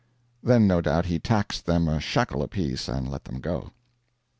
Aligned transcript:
Then, 0.41 0.65
no 0.65 0.81
doubt, 0.81 1.05
he 1.05 1.19
taxed 1.19 1.67
them 1.67 1.87
a 1.87 1.99
shekel 1.99 2.41
apiece 2.41 2.89
and 2.89 3.07
let 3.07 3.25
them 3.25 3.39
go. 3.39 3.69